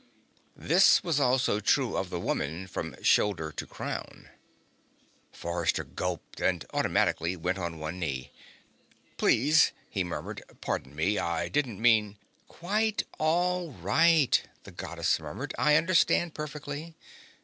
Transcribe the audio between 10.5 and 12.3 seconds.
"Pardon me. I didn't mean"